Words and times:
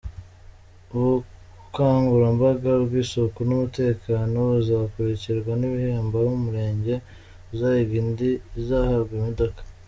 Ubukangurambaga 0.95 2.71
bw’isuku 2.83 3.39
n’umutekano 3.49 4.37
buzakurikirwa 4.53 5.51
n’ibihembo 5.57 6.15
aho 6.19 6.29
Umurenge 6.39 6.93
uzahiga 7.51 7.93
indi 8.01 8.29
uzahabwa 8.59 9.13
imodoka. 9.19 9.59